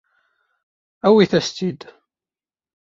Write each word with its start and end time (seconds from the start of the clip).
Awit-as-tt-id. 1.07 1.81